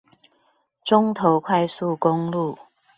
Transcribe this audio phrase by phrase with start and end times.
[0.83, 2.57] 中投快速公路